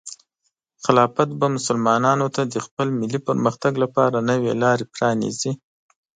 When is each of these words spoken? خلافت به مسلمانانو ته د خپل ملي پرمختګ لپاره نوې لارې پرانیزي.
خلافت 0.83 1.29
به 1.39 1.45
مسلمانانو 1.55 2.27
ته 2.35 2.41
د 2.45 2.55
خپل 2.65 2.87
ملي 2.99 3.19
پرمختګ 3.27 3.73
لپاره 3.83 4.17
نوې 4.29 4.51
لارې 4.63 4.85
پرانیزي. 4.93 5.51